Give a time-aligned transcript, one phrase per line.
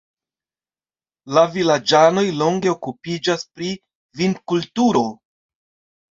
[1.37, 3.69] La vilaĝanoj longe okupiĝas pri
[4.23, 5.03] vinkulturo.